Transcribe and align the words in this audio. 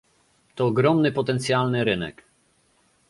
To 0.55 0.65
ogromny 0.67 1.11
potencjalny 1.11 1.83
rynek 1.83 2.23